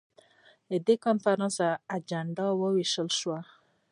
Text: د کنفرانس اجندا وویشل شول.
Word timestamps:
د 0.85 0.87
کنفرانس 1.03 1.57
اجندا 1.95 2.47
وویشل 2.55 3.09
شول. 3.19 3.43